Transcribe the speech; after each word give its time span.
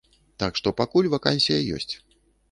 Так 0.43 0.55
што 0.59 0.71
пакуль 0.79 1.09
вакансія 1.15 1.59
ёсць. 1.81 1.91